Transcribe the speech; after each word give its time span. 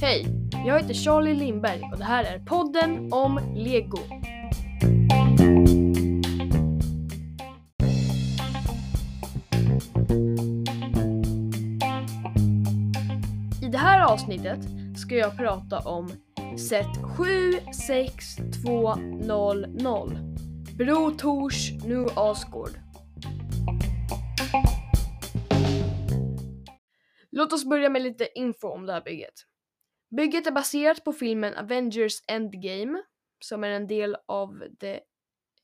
Hej! 0.00 0.26
Jag 0.66 0.80
heter 0.80 0.94
Charlie 0.94 1.34
Lindberg 1.34 1.82
och 1.92 1.98
det 1.98 2.04
här 2.04 2.24
är 2.24 2.38
podden 2.38 3.12
om 3.12 3.40
Lego. 3.54 3.98
I 13.62 13.68
det 13.68 13.78
här 13.78 14.00
avsnittet 14.00 14.60
ska 14.96 15.14
jag 15.14 15.36
prata 15.36 15.78
om 15.78 16.10
set 16.58 16.96
76200 17.16 19.66
Bro 20.76 21.10
Tors 21.10 21.72
New 21.84 22.08
Asgård. 22.16 22.78
Låt 27.40 27.52
oss 27.52 27.64
börja 27.64 27.88
med 27.88 28.02
lite 28.02 28.28
info 28.34 28.68
om 28.68 28.86
det 28.86 28.92
här 28.92 29.00
bygget. 29.00 29.34
Bygget 30.16 30.46
är 30.46 30.50
baserat 30.50 31.04
på 31.04 31.12
filmen 31.12 31.54
Avengers 31.54 32.22
Endgame 32.28 33.02
som 33.44 33.64
är 33.64 33.68
en 33.70 33.86
del 33.86 34.16
av 34.26 34.64
the 34.80 34.92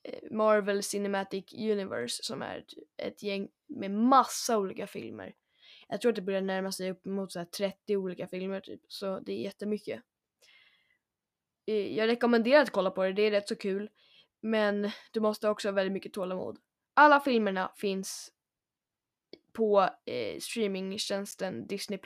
eh, 0.03 0.31
Marvel 0.31 0.83
Cinematic 0.83 1.53
Universe 1.53 2.23
som 2.23 2.43
är 2.43 2.65
ett- 3.03 3.23
gäng 3.23 3.49
med 3.69 3.91
massa 3.91 4.59
olika 4.59 4.87
filmer. 4.87 5.35
Jag 5.89 6.01
tror 6.01 6.11
att 6.13 6.17
det 6.17 6.23
börjar 6.23 6.41
närma 6.41 6.73
sig 6.73 6.91
upp 6.91 7.05
mot 7.05 7.33
så 7.33 7.39
här 7.39 7.47
30 7.47 7.97
olika 7.97 8.27
filmer 8.27 8.61
typ, 8.61 8.81
så 8.89 9.21
det 9.21 9.33
är 9.33 9.39
jättemycket. 9.43 10.03
Eh, 11.67 11.97
jag 11.97 12.07
rekommenderar 12.09 12.63
att 12.63 12.71
kolla 12.71 12.91
på 12.91 13.03
det, 13.03 13.13
det 13.13 13.23
är 13.23 13.31
rätt 13.31 13.49
så 13.49 13.57
kul. 13.57 13.91
Men 14.41 14.91
du 15.11 15.21
måste 15.21 15.49
också 15.49 15.69
ha 15.69 15.73
väldigt 15.73 15.93
mycket 15.93 16.13
tålamod. 16.13 16.59
Alla 16.95 17.21
filmerna 17.21 17.73
finns 17.77 18.33
på 19.57 19.89
eh, 20.05 20.39
streamingtjänsten 20.41 21.67
Disney+. 21.67 21.99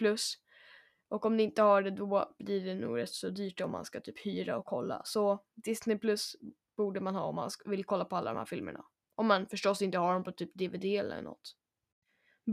Och 1.09 1.27
om 1.27 1.37
ni 1.37 1.43
inte 1.43 1.63
har 1.63 1.83
det 1.83 1.91
då 1.91 2.35
blir 2.39 2.65
det 2.65 2.75
nog 2.75 2.99
rätt 2.99 3.11
så 3.11 3.29
dyrt 3.29 3.61
om 3.61 3.71
man 3.71 3.85
ska 3.85 4.01
typ 4.01 4.27
hyra 4.27 4.59
och 4.59 4.65
kolla. 4.65 5.03
Så 5.05 5.45
Disney 5.55 5.99
Plus 5.99 6.37
borde 6.77 7.01
man 7.01 7.15
ha 7.15 7.23
om 7.23 7.35
man 7.35 7.51
vill 7.65 7.85
kolla 7.85 8.05
på 8.05 8.17
alla 8.17 8.31
de 8.33 8.39
här 8.39 8.45
filmerna. 8.45 8.85
Om 9.15 9.27
man 9.27 9.47
förstås 9.47 9.83
inte 9.83 9.99
har 9.99 10.15
dem 10.15 10.25
på 10.25 10.33
typ 10.33 10.55
DVD 10.55 10.85
eller 10.85 11.23
något. 11.23 11.57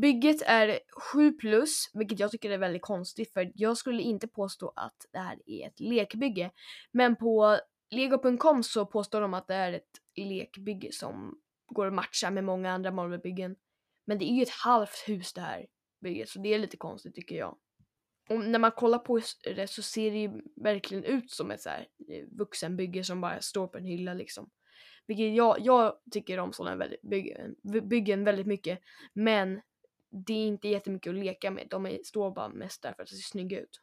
Bygget 0.01 0.41
är 0.41 0.79
7 1.13 1.31
plus, 1.31 1.91
vilket 1.93 2.19
jag 2.19 2.31
tycker 2.31 2.49
är 2.49 2.57
väldigt 2.57 2.81
konstigt 2.81 3.33
för 3.33 3.51
jag 3.55 3.77
skulle 3.77 4.01
inte 4.01 4.27
påstå 4.27 4.73
att 4.75 5.05
det 5.11 5.19
här 5.19 5.41
är 5.45 5.67
ett 5.67 5.79
lekbygge. 5.79 6.51
Men 6.91 7.15
på 7.15 7.59
lego.com 7.89 8.63
så 8.63 8.85
påstår 8.85 9.21
de 9.21 9.33
att 9.33 9.47
det 9.47 9.55
är 9.55 9.73
ett 9.73 10.01
lekbygge 10.15 10.91
som 10.91 11.41
går 11.67 11.87
att 11.87 11.93
matcha 11.93 12.31
med 12.31 12.43
många 12.43 12.71
andra 12.71 12.91
Marvel-byggen. 12.91 13.55
Men 14.07 14.17
det 14.17 14.25
är 14.25 14.33
ju 14.33 14.43
ett 14.43 14.49
halvt 14.49 15.03
hus 15.07 15.33
det 15.33 15.41
här 15.41 15.65
bygget 16.01 16.29
så 16.29 16.39
det 16.39 16.53
är 16.53 16.59
lite 16.59 16.77
konstigt 16.77 17.15
tycker 17.15 17.35
jag. 17.35 17.57
Och 18.29 18.39
när 18.39 18.59
man 18.59 18.71
kollar 18.71 18.99
på 18.99 19.21
det 19.43 19.67
så 19.67 19.81
ser 19.81 20.11
det 20.11 20.17
ju 20.17 20.41
verkligen 20.55 21.03
ut 21.03 21.31
som 21.31 21.51
ett 21.51 21.61
så 21.61 21.69
här 21.69 21.87
eh, 22.09 22.25
vuxenbygge 22.37 23.03
som 23.03 23.21
bara 23.21 23.41
står 23.41 23.67
på 23.67 23.77
en 23.77 23.85
hylla 23.85 24.13
liksom. 24.13 24.49
Vilket 25.07 25.35
jag, 25.35 25.57
jag 25.59 25.99
tycker 26.11 26.39
om 26.39 26.53
sådana 26.53 26.87
byggen, 27.03 27.55
byggen 27.89 28.23
väldigt 28.23 28.47
mycket. 28.47 28.79
Men 29.13 29.61
det 30.27 30.33
är 30.33 30.47
inte 30.47 30.67
jättemycket 30.67 31.09
att 31.09 31.15
leka 31.15 31.51
med. 31.51 31.67
De 31.69 31.85
är, 31.85 31.99
står 32.03 32.31
bara 32.31 32.49
mest 32.49 32.81
där 32.81 32.93
för 32.93 33.03
att 33.03 33.09
det 33.09 33.15
ser 33.15 33.29
snygga 33.29 33.59
ut. 33.59 33.81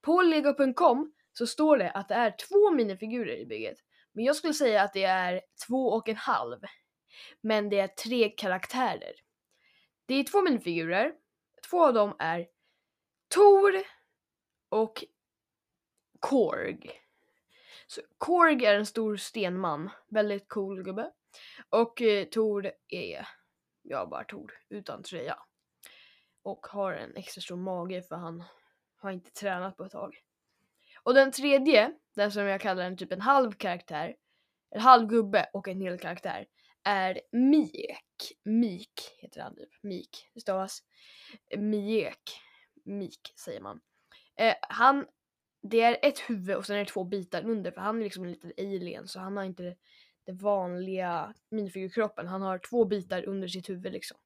På 0.00 0.22
lego.com 0.22 1.12
så 1.32 1.46
står 1.46 1.76
det 1.76 1.90
att 1.90 2.08
det 2.08 2.14
är 2.14 2.34
två 2.48 2.70
minifigurer 2.70 3.36
i 3.36 3.46
bygget. 3.46 3.78
Men 4.12 4.24
jag 4.24 4.36
skulle 4.36 4.54
säga 4.54 4.82
att 4.82 4.92
det 4.92 5.04
är 5.04 5.40
två 5.66 5.88
och 5.88 6.08
en 6.08 6.16
halv. 6.16 6.58
Men 7.40 7.68
det 7.68 7.80
är 7.80 7.88
tre 7.88 8.28
karaktärer. 8.28 9.12
Det 10.08 10.14
är 10.14 10.24
två 10.24 10.42
minifigurer. 10.42 11.14
Två 11.70 11.86
av 11.86 11.94
dem 11.94 12.16
är 12.18 12.48
Tor 13.28 13.82
och 14.68 15.04
Korg. 16.20 16.90
Så 17.86 18.00
Korg 18.18 18.64
är 18.64 18.74
en 18.74 18.86
stor 18.86 19.16
stenman, 19.16 19.90
väldigt 20.08 20.48
cool 20.48 20.82
gubbe. 20.82 21.12
Och 21.70 22.02
eh, 22.02 22.24
Tor 22.24 22.72
är, 22.88 23.28
ja 23.82 24.06
bara 24.06 24.24
Tor, 24.24 24.52
utan 24.68 25.02
tröja. 25.02 25.38
Och 26.42 26.66
har 26.66 26.92
en 26.92 27.16
extra 27.16 27.40
stor 27.40 27.56
mage 27.56 28.02
för 28.02 28.16
han 28.16 28.44
har 28.96 29.10
inte 29.10 29.30
tränat 29.30 29.76
på 29.76 29.84
ett 29.84 29.92
tag. 29.92 30.22
Och 31.02 31.14
den 31.14 31.32
tredje, 31.32 31.92
den 32.14 32.32
som 32.32 32.42
jag 32.42 32.60
kallar 32.60 32.84
en 32.84 32.96
typ 32.96 33.12
en 33.12 33.20
halv 33.20 33.52
karaktär, 33.52 34.16
en 34.70 34.80
halv 34.80 35.08
gubbe 35.08 35.50
och 35.52 35.68
en 35.68 35.80
hel 35.80 35.98
karaktär, 35.98 36.46
är 36.88 37.20
Miek. 37.32 38.32
Mik 38.44 39.16
heter 39.18 39.40
han 39.40 39.56
typ. 39.56 39.68
Mik. 39.82 40.30
Det 40.34 40.40
stavas 40.40 40.82
Miek. 41.56 42.40
Mik 42.84 43.32
säger 43.36 43.60
man. 43.60 43.80
Eh, 44.36 44.54
han, 44.60 45.06
det 45.62 45.80
är 45.80 45.98
ett 46.02 46.18
huvud 46.18 46.56
och 46.56 46.66
sen 46.66 46.76
är 46.76 46.80
det 46.80 46.90
två 46.90 47.04
bitar 47.04 47.44
under 47.46 47.70
för 47.70 47.80
han 47.80 47.98
är 47.98 48.04
liksom 48.04 48.24
en 48.24 48.30
liten 48.30 48.52
alien 48.58 49.08
så 49.08 49.20
han 49.20 49.36
har 49.36 49.44
inte 49.44 49.76
den 50.26 50.36
vanliga 50.36 51.34
minifigurkroppen. 51.50 52.26
Han 52.26 52.42
har 52.42 52.58
två 52.58 52.84
bitar 52.84 53.28
under 53.28 53.48
sitt 53.48 53.68
huvud 53.68 53.92
liksom. 53.92 54.18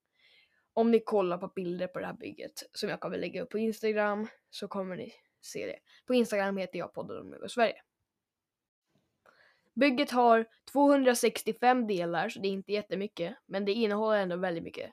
Om 0.72 0.90
ni 0.90 1.00
kollar 1.00 1.38
på 1.38 1.48
bilder 1.48 1.86
på 1.86 1.98
det 1.98 2.06
här 2.06 2.12
bygget 2.14 2.62
som 2.72 2.88
jag 2.88 3.00
kommer 3.00 3.18
lägga 3.18 3.42
upp 3.42 3.50
på 3.50 3.58
Instagram 3.58 4.28
så 4.50 4.68
kommer 4.68 4.96
ni 4.96 5.12
se 5.40 5.66
det. 5.66 5.78
På 6.06 6.14
Instagram 6.14 6.56
heter 6.56 6.78
jag 6.78 6.94
podden 6.94 7.34
om 7.42 7.48
Sverige. 7.48 7.82
Bygget 9.74 10.10
har 10.10 10.46
265 10.72 11.86
delar 11.86 12.28
så 12.28 12.40
det 12.40 12.48
är 12.48 12.52
inte 12.52 12.72
jättemycket 12.72 13.36
men 13.46 13.64
det 13.64 13.72
innehåller 13.72 14.18
ändå 14.18 14.36
väldigt 14.36 14.64
mycket. 14.64 14.90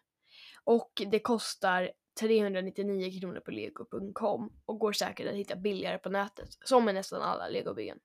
Och 0.64 0.92
det 1.12 1.20
kostar 1.20 1.92
399 2.20 3.20
kronor 3.20 3.40
på 3.40 3.52
lego.com 3.52 4.54
och 4.66 4.80
går 4.80 4.94
säkert 4.94 5.28
att 5.28 5.36
hitta 5.36 5.56
billigare 5.56 5.98
på 5.98 6.10
nätet, 6.10 6.50
som 6.66 6.86
med 6.86 6.96
nästan 6.96 7.22
alla 7.22 7.48
legobyggen. 7.48 8.00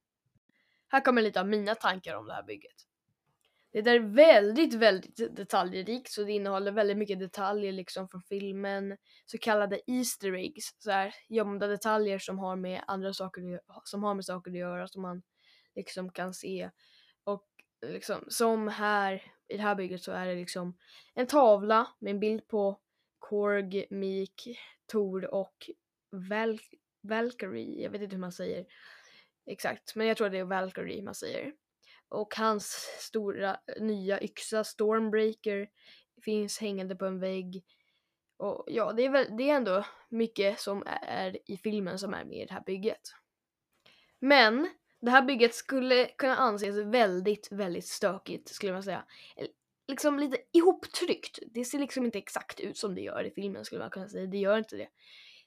Här 0.88 1.00
kommer 1.00 1.22
lite 1.22 1.40
av 1.40 1.48
mina 1.48 1.74
tankar 1.74 2.16
om 2.16 2.26
det 2.26 2.34
här 2.34 2.42
bygget. 2.42 2.76
Det 3.72 3.90
är 3.90 4.00
väldigt, 4.00 4.74
väldigt 4.74 5.36
detaljrikt 5.36 6.10
så 6.10 6.22
det 6.24 6.32
innehåller 6.32 6.72
väldigt 6.72 6.96
mycket 6.96 7.18
detaljer 7.18 7.72
liksom 7.72 8.08
från 8.08 8.22
filmen, 8.22 8.96
så 9.26 9.38
kallade 9.38 9.80
Easter 9.86 10.32
eggs, 10.32 10.64
så 10.78 10.90
här 10.90 11.14
gömda 11.28 11.66
detaljer 11.66 12.18
som 12.18 12.38
har 12.38 12.56
med 12.56 12.84
andra 12.86 13.12
saker 13.12 13.60
som 13.84 14.02
har 14.02 14.14
med 14.14 14.24
saker 14.24 14.50
att 14.50 14.56
göra 14.56 14.88
som 14.88 15.02
man 15.02 15.22
liksom 15.74 16.12
kan 16.12 16.34
se. 16.34 16.70
Och 17.24 17.48
liksom 17.86 18.24
som 18.28 18.68
här 18.68 19.22
i 19.48 19.56
det 19.56 19.62
här 19.62 19.74
bygget 19.74 20.02
så 20.02 20.12
är 20.12 20.26
det 20.26 20.34
liksom 20.34 20.78
en 21.14 21.26
tavla 21.26 21.88
med 21.98 22.10
en 22.10 22.20
bild 22.20 22.48
på 22.48 22.80
Korg, 23.18 23.86
Mik, 23.90 24.58
Tor 24.92 25.34
och 25.34 25.70
Val- 26.30 26.60
Valkyrie. 27.02 27.82
Jag 27.82 27.90
vet 27.90 28.02
inte 28.02 28.16
hur 28.16 28.20
man 28.20 28.32
säger 28.32 28.66
exakt, 29.46 29.94
men 29.94 30.06
jag 30.06 30.16
tror 30.16 30.28
det 30.28 30.38
är 30.38 30.44
Valkyrie 30.44 31.02
man 31.02 31.14
säger. 31.14 31.52
Och 32.08 32.34
hans 32.36 32.64
stora 33.00 33.60
nya 33.80 34.22
yxa 34.22 34.64
Stormbreaker 34.64 35.68
finns 36.24 36.58
hängande 36.58 36.96
på 36.96 37.06
en 37.06 37.20
vägg. 37.20 37.64
Och 38.36 38.64
ja, 38.66 38.92
det 38.92 39.04
är, 39.04 39.10
väl, 39.10 39.36
det 39.36 39.50
är 39.50 39.56
ändå 39.56 39.84
mycket 40.08 40.60
som 40.60 40.82
är 41.02 41.50
i 41.50 41.56
filmen 41.56 41.98
som 41.98 42.14
är 42.14 42.24
med 42.24 42.38
i 42.38 42.46
det 42.46 42.54
här 42.54 42.62
bygget. 42.66 43.00
Men 44.18 44.70
det 45.04 45.10
här 45.10 45.22
bygget 45.22 45.54
skulle 45.54 46.06
kunna 46.06 46.36
anses 46.36 46.76
väldigt, 46.76 47.52
väldigt 47.52 47.86
stökigt 47.86 48.48
skulle 48.48 48.72
man 48.72 48.82
säga. 48.82 49.04
Liksom 49.88 50.18
lite 50.18 50.36
ihoptryckt. 50.52 51.38
Det 51.54 51.64
ser 51.64 51.78
liksom 51.78 52.04
inte 52.04 52.18
exakt 52.18 52.60
ut 52.60 52.76
som 52.76 52.94
det 52.94 53.00
gör 53.00 53.24
i 53.24 53.30
filmen 53.30 53.64
skulle 53.64 53.80
man 53.80 53.90
kunna 53.90 54.08
säga. 54.08 54.26
Det 54.26 54.38
gör 54.38 54.58
inte 54.58 54.76
det. 54.76 54.88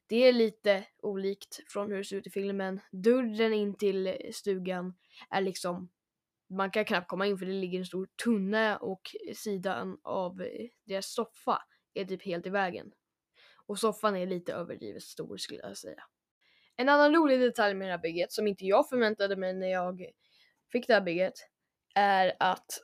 Det 0.08 0.16
är 0.16 0.34
lite 0.34 0.84
olikt 1.02 1.60
från 1.68 1.92
hur 1.92 1.98
det 1.98 2.04
ser 2.04 2.16
ut 2.16 2.28
i 2.28 2.30
filmen. 2.30 2.80
Dörren 2.92 3.54
in 3.54 3.76
till 3.76 4.32
stugan 4.34 4.94
är 5.30 5.42
liksom 5.42 5.90
man 6.50 6.72
kan 6.72 6.86
knappt 6.86 7.08
komma 7.08 7.28
in 7.28 7.38
för 7.38 7.46
det 7.46 7.52
ligger 7.52 7.80
en 7.80 7.86
stor 7.86 8.08
tunna 8.24 8.78
och 8.78 9.16
sidan 9.36 10.00
av 10.04 10.42
eh, 10.42 10.68
deras 10.86 11.14
soffa 11.14 11.64
är 11.94 12.06
typ 12.06 12.24
helt 12.24 12.48
i 12.48 12.50
vägen. 12.50 12.92
Och 13.66 13.80
soffan 13.80 14.16
är 14.16 14.26
lite 14.26 14.54
överdrivet 14.54 15.04
stor 15.04 15.38
skulle 15.38 15.60
jag 15.60 15.78
säga. 15.78 16.04
En 16.78 16.90
annan 16.90 17.16
rolig 17.16 17.40
detalj 17.40 17.74
med 17.74 17.88
det 17.88 17.92
här 17.92 18.02
bygget 18.02 18.32
som 18.32 18.48
inte 18.48 18.66
jag 18.66 18.90
förväntade 18.90 19.36
mig 19.36 19.54
när 19.54 19.68
jag 19.68 20.06
fick 20.72 20.88
det 20.88 20.94
här 20.94 21.02
bygget 21.02 21.34
är 21.96 22.34
att 22.40 22.84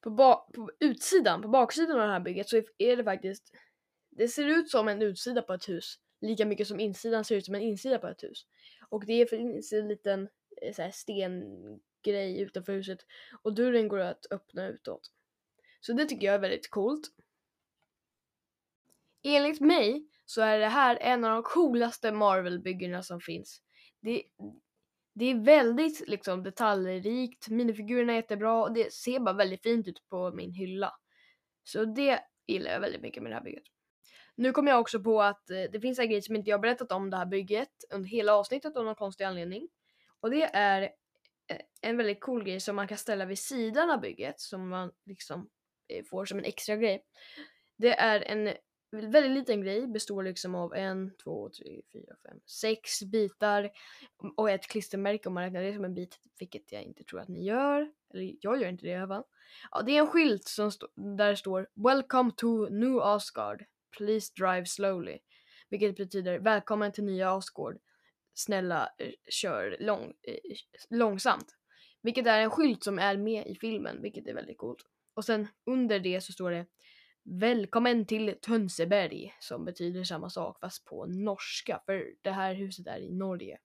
på, 0.00 0.16
på 0.54 0.70
utsidan, 0.80 1.42
på 1.42 1.48
baksidan 1.48 2.00
av 2.00 2.06
det 2.06 2.12
här 2.12 2.20
bygget 2.20 2.48
så 2.48 2.62
är 2.78 2.96
det 2.96 3.04
faktiskt 3.04 3.52
det 4.10 4.28
ser 4.28 4.46
ut 4.46 4.70
som 4.70 4.88
en 4.88 5.02
utsida 5.02 5.42
på 5.42 5.52
ett 5.52 5.68
hus 5.68 5.98
lika 6.20 6.46
mycket 6.46 6.68
som 6.68 6.80
insidan 6.80 7.24
ser 7.24 7.36
ut 7.36 7.44
som 7.44 7.54
en 7.54 7.62
insida 7.62 7.98
på 7.98 8.06
ett 8.08 8.22
hus. 8.22 8.46
Och 8.88 9.06
det 9.06 9.30
finns 9.30 9.72
en 9.72 9.88
liten 9.88 10.28
eh, 10.62 10.74
så 10.74 10.82
här, 10.82 10.90
stengrej 10.90 12.40
utanför 12.40 12.72
huset 12.72 12.98
och 13.42 13.54
dörren 13.54 13.88
går 13.88 13.98
att 13.98 14.26
öppna 14.30 14.68
utåt. 14.68 15.10
Så 15.80 15.92
det 15.92 16.06
tycker 16.06 16.26
jag 16.26 16.34
är 16.34 16.38
väldigt 16.38 16.70
coolt. 16.70 17.08
Enligt 19.22 19.60
mig 19.60 20.08
så 20.26 20.42
är 20.42 20.58
det 20.58 20.68
här 20.68 20.98
en 21.00 21.24
av 21.24 21.30
de 21.30 21.42
coolaste 21.42 22.12
Marvel-byggena 22.12 23.02
som 23.02 23.20
finns. 23.20 23.62
Det, 24.00 24.22
det 25.14 25.24
är 25.24 25.44
väldigt 25.44 26.08
liksom 26.08 26.42
detaljrikt, 26.42 27.48
minifigurerna 27.48 28.12
är 28.12 28.16
jättebra 28.16 28.62
och 28.62 28.72
det 28.72 28.92
ser 28.92 29.20
bara 29.20 29.34
väldigt 29.34 29.62
fint 29.62 29.88
ut 29.88 30.08
på 30.08 30.32
min 30.32 30.52
hylla. 30.52 30.92
Så 31.64 31.84
det 31.84 32.20
gillar 32.46 32.70
jag 32.70 32.80
väldigt 32.80 33.02
mycket 33.02 33.22
med 33.22 33.32
det 33.32 33.36
här 33.36 33.44
bygget. 33.44 33.64
Nu 34.34 34.52
kom 34.52 34.66
jag 34.66 34.80
också 34.80 35.02
på 35.02 35.22
att 35.22 35.50
eh, 35.50 35.62
det 35.72 35.80
finns 35.80 35.98
en 35.98 36.10
grej 36.10 36.22
som 36.22 36.36
inte 36.36 36.50
jag 36.50 36.60
berättat 36.60 36.92
om 36.92 37.10
det 37.10 37.16
här 37.16 37.26
bygget 37.26 37.84
under 37.90 38.08
hela 38.08 38.34
avsnittet 38.34 38.76
av 38.76 38.84
någon 38.84 38.94
konstig 38.94 39.24
anledning. 39.24 39.68
Och 40.20 40.30
det 40.30 40.42
är 40.42 40.82
eh, 40.82 41.60
en 41.80 41.96
väldigt 41.96 42.20
cool 42.20 42.44
grej 42.44 42.60
som 42.60 42.76
man 42.76 42.88
kan 42.88 42.98
ställa 42.98 43.24
vid 43.24 43.38
sidan 43.38 43.90
av 43.90 44.00
bygget 44.00 44.40
som 44.40 44.68
man 44.68 44.92
liksom 45.06 45.48
eh, 45.88 46.04
får 46.04 46.24
som 46.24 46.38
en 46.38 46.44
extra 46.44 46.76
grej. 46.76 47.04
Det 47.78 47.94
är 47.94 48.20
en 48.20 48.54
väldigt 49.04 49.32
liten 49.32 49.60
grej, 49.60 49.86
består 49.86 50.22
liksom 50.22 50.54
av 50.54 50.74
en, 50.74 51.16
två, 51.24 51.48
tre, 51.48 51.82
fyra, 51.92 52.14
fem, 52.28 52.40
sex 52.46 53.02
bitar 53.02 53.70
och 54.36 54.50
ett 54.50 54.66
klistermärke 54.66 55.28
om 55.28 55.34
man 55.34 55.42
räknar 55.42 55.62
det 55.62 55.74
som 55.74 55.84
en 55.84 55.94
bit, 55.94 56.18
vilket 56.38 56.72
jag 56.72 56.82
inte 56.82 57.04
tror 57.04 57.20
att 57.20 57.28
ni 57.28 57.44
gör. 57.44 57.92
Eller 58.14 58.34
jag 58.40 58.60
gör 58.60 58.68
inte 58.68 58.86
det 58.86 58.90
i 58.90 58.94
alla 58.94 59.08
fall. 59.08 59.24
Ja, 59.70 59.82
det 59.82 59.96
är 59.96 60.00
en 60.00 60.06
skylt 60.06 60.44
som 60.44 60.70
där 61.16 61.30
det 61.30 61.36
står 61.36 61.68
“Welcome 61.74 62.30
to 62.36 62.68
New 62.68 62.98
Asgard. 62.98 63.64
Please 63.98 64.32
drive 64.36 64.66
slowly”. 64.66 65.18
Vilket 65.68 65.96
betyder 65.96 66.38
“Välkommen 66.38 66.92
till 66.92 67.04
nya 67.04 67.30
Asgard. 67.30 67.78
Snälla 68.34 68.88
eh, 68.98 69.12
kör 69.28 69.76
lång, 69.80 70.12
eh, 70.22 70.56
långsamt”. 70.90 71.56
Vilket 72.02 72.26
är 72.26 72.40
en 72.40 72.50
skylt 72.50 72.84
som 72.84 72.98
är 72.98 73.16
med 73.16 73.46
i 73.46 73.54
filmen, 73.54 74.02
vilket 74.02 74.28
är 74.28 74.34
väldigt 74.34 74.58
coolt. 74.58 74.82
Och 75.14 75.24
sen 75.24 75.48
under 75.66 76.00
det 76.00 76.20
så 76.20 76.32
står 76.32 76.50
det 76.50 76.66
Välkommen 77.28 78.06
till 78.06 78.34
Tönseberg 78.42 79.34
som 79.40 79.64
betyder 79.64 80.04
samma 80.04 80.30
sak 80.30 80.60
fast 80.60 80.84
på 80.84 81.06
norska 81.06 81.82
för 81.86 82.14
det 82.22 82.30
här 82.30 82.54
huset 82.54 82.86
är 82.86 82.98
i 82.98 83.10
Norge. 83.10 83.58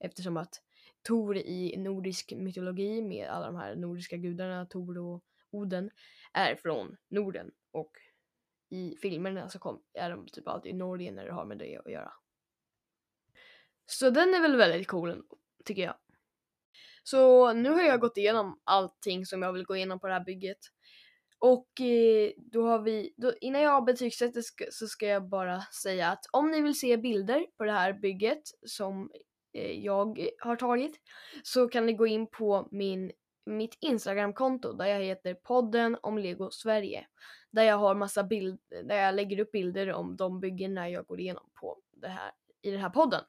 Eftersom 0.00 0.36
att 0.36 0.62
Tor 1.02 1.36
i 1.36 1.76
nordisk 1.76 2.32
mytologi 2.36 3.02
med 3.02 3.28
alla 3.28 3.46
de 3.46 3.56
här 3.56 3.76
nordiska 3.76 4.16
gudarna, 4.16 4.66
Tor 4.66 4.98
och 4.98 5.24
Oden, 5.50 5.90
är 6.32 6.54
från 6.54 6.96
Norden 7.08 7.50
och 7.70 7.92
i 8.70 8.96
filmerna 9.02 9.48
så 9.48 9.58
kom, 9.58 9.82
är 9.94 10.10
de 10.10 10.26
typ 10.26 10.48
alltid 10.48 10.74
i 10.74 10.78
Norge 10.78 11.12
när 11.12 11.24
det 11.24 11.32
har 11.32 11.44
med 11.44 11.58
det 11.58 11.76
att 11.76 11.92
göra. 11.92 12.12
Så 13.86 14.10
den 14.10 14.34
är 14.34 14.40
väl 14.40 14.56
väldigt 14.56 14.88
cool 14.88 15.22
tycker 15.64 15.82
jag. 15.82 15.96
Så 17.02 17.52
nu 17.52 17.70
har 17.70 17.82
jag 17.82 18.00
gått 18.00 18.16
igenom 18.16 18.60
allting 18.64 19.26
som 19.26 19.42
jag 19.42 19.52
vill 19.52 19.64
gå 19.64 19.76
igenom 19.76 20.00
på 20.00 20.06
det 20.06 20.12
här 20.12 20.24
bygget. 20.24 20.58
Och 21.38 21.80
eh, 21.80 22.30
då 22.36 22.66
har 22.66 22.78
vi, 22.78 23.14
då, 23.16 23.32
innan 23.40 23.62
jag 23.62 23.84
betygsätter 23.84 24.40
ska, 24.40 24.64
så 24.70 24.86
ska 24.86 25.06
jag 25.06 25.28
bara 25.28 25.60
säga 25.60 26.10
att 26.10 26.24
om 26.32 26.50
ni 26.50 26.60
vill 26.60 26.78
se 26.78 26.96
bilder 26.96 27.46
på 27.58 27.64
det 27.64 27.72
här 27.72 27.92
bygget 27.92 28.42
som 28.66 29.10
eh, 29.52 29.72
jag 29.72 30.28
har 30.38 30.56
tagit 30.56 31.00
så 31.42 31.68
kan 31.68 31.86
ni 31.86 31.92
gå 31.92 32.06
in 32.06 32.26
på 32.26 32.68
min, 32.70 33.12
mitt 33.46 33.76
Instagramkonto 33.80 34.72
där 34.72 34.86
jag 34.86 35.00
heter 35.00 35.34
podden 35.34 35.96
om 36.02 36.18
Lego 36.18 36.50
Sverige. 36.50 37.06
Där 37.50 37.62
jag 37.62 37.76
har 37.76 37.94
massa 37.94 38.24
bilder, 38.24 38.82
där 38.84 38.96
jag 38.96 39.14
lägger 39.14 39.40
upp 39.40 39.52
bilder 39.52 39.92
om 39.92 40.16
de 40.16 40.40
byggena 40.40 40.90
jag 40.90 41.06
går 41.06 41.20
igenom 41.20 41.50
på 41.60 41.78
det 41.92 42.08
här, 42.08 42.32
i 42.62 42.70
den 42.70 42.80
här 42.80 42.90
podden. 42.90 43.24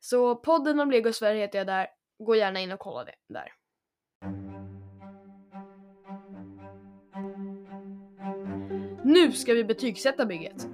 Så 0.00 0.36
podden 0.36 0.80
om 0.80 0.90
Lego 0.90 1.12
Sverige 1.12 1.40
heter 1.40 1.58
jag 1.58 1.66
där, 1.66 1.88
gå 2.18 2.36
gärna 2.36 2.60
in 2.60 2.72
och 2.72 2.80
kolla 2.80 3.04
det 3.04 3.14
där. 3.28 3.52
Nu 9.04 9.32
ska 9.32 9.54
vi 9.54 9.64
betygsätta 9.64 10.26
bygget. 10.26 10.68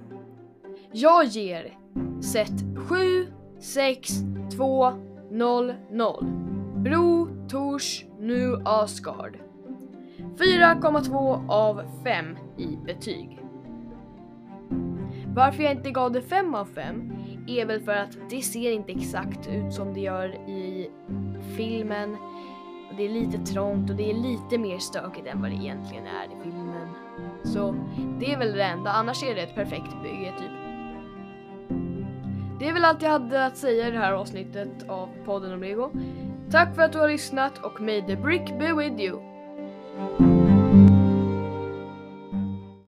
Jag 0.91 1.25
ger 1.25 1.77
set 2.21 2.53
7, 2.75 3.27
6, 3.59 4.09
2, 4.57 4.91
0, 5.31 5.73
0. 5.91 6.25
Bro, 6.75 7.27
Tors, 7.49 8.05
Nu 8.19 8.61
Asgard. 8.65 9.37
4,2 10.17 11.49
av 11.49 11.81
5 12.03 12.25
i 12.57 12.77
betyg. 12.85 13.39
Varför 15.35 15.63
jag 15.63 15.71
inte 15.71 15.91
gav 15.91 16.11
det 16.11 16.21
5 16.21 16.55
av 16.55 16.65
5 16.65 17.13
är 17.47 17.65
väl 17.65 17.81
för 17.81 17.95
att 17.95 18.17
det 18.29 18.41
ser 18.41 18.71
inte 18.71 18.91
exakt 18.91 19.49
ut 19.49 19.73
som 19.73 19.93
det 19.93 19.99
gör 19.99 20.49
i 20.49 20.89
filmen. 21.57 22.17
Det 22.97 23.05
är 23.05 23.09
lite 23.09 23.37
trångt 23.37 23.89
och 23.89 23.95
det 23.95 24.09
är 24.11 24.13
lite 24.13 24.57
mer 24.57 24.77
stökigt 24.77 25.27
än 25.27 25.41
vad 25.41 25.51
det 25.51 25.55
egentligen 25.55 26.05
är 26.07 26.25
i 26.25 26.43
filmen. 26.43 26.87
Så 27.43 27.75
det 28.19 28.33
är 28.33 28.37
väl 28.37 28.53
det 28.53 28.63
enda, 28.63 28.91
annars 28.91 29.23
är 29.23 29.35
det 29.35 29.41
ett 29.41 29.55
perfekt 29.55 30.03
bygge 30.03 30.33
typ. 30.39 30.51
Det 32.59 32.67
är 32.67 32.73
väl 32.73 32.85
allt 32.85 33.01
jag 33.01 33.09
hade 33.09 33.45
att 33.45 33.57
säga 33.57 33.87
i 33.87 33.91
det 33.91 33.97
här 33.97 34.13
avsnittet 34.13 34.89
av 34.89 35.09
podden 35.25 35.53
om 35.53 35.61
Lego. 35.61 35.91
Tack 36.51 36.75
för 36.75 36.81
att 36.81 36.91
du 36.91 36.99
har 36.99 37.07
lyssnat 37.07 37.57
och 37.57 37.81
may 37.81 38.01
the 38.01 38.15
brick 38.15 38.59
be 38.59 38.73
with 38.73 39.01
you! 39.01 39.19